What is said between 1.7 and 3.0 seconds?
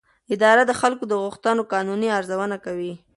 قانوني ارزونه کوي.